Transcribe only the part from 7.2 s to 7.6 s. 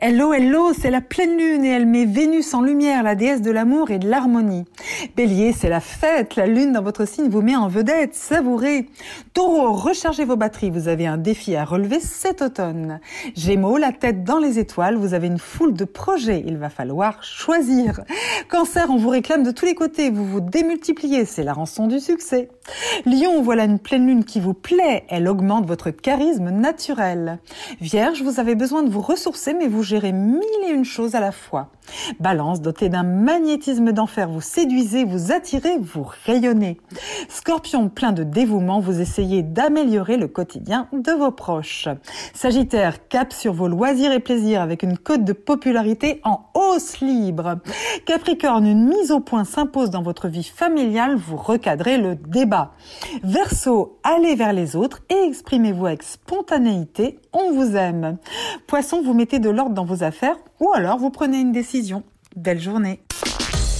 vous met